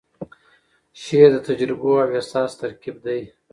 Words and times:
شعر 1.01 1.29
د 1.33 1.37
تجربو 1.47 1.91
او 2.01 2.07
احساس 2.15 2.51
ترکیب 2.61 2.95
دی. 3.05 3.21